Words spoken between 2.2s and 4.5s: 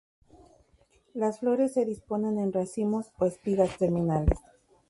en racimos o espigas terminales.